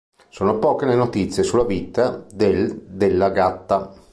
Sono 0.29 0.57
poche 0.57 0.87
le 0.87 0.95
notizie 0.95 1.43
sulla 1.43 1.63
vita 1.63 2.25
del 2.33 2.85
della 2.87 3.29
Gatta. 3.29 3.93